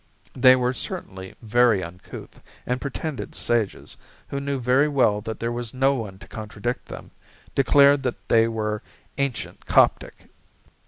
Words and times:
They 0.35 0.55
were 0.55 0.73
certainly 0.73 1.35
very 1.43 1.83
uncouth, 1.83 2.41
and 2.65 2.81
pretended 2.81 3.35
sages, 3.35 3.97
who 4.29 4.39
knew 4.39 4.59
very 4.59 4.87
well 4.87 5.21
that 5.21 5.39
there 5.39 5.51
was 5.51 5.75
no 5.75 5.93
one 5.93 6.17
to 6.17 6.27
contradict 6.27 6.87
them, 6.87 7.11
declared 7.53 8.01
that 8.01 8.27
they 8.27 8.47
were 8.47 8.81
"ancient 9.19 9.67
Coptic!" 9.67 10.29